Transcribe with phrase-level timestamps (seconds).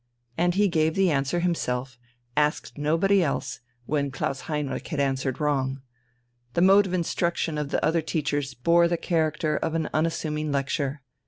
[0.35, 1.99] And he gave the answer himself,
[2.35, 5.83] asked nobody else, when Klaus Heinrich had answered wrong.
[6.55, 11.03] The mode of instruction of the other teachers bore the character of an unassuming lecture.